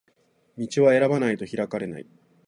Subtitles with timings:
[0.57, 2.07] 道は選ばないと開かれない